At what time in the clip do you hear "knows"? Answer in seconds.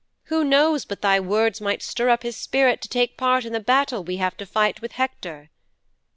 0.43-0.83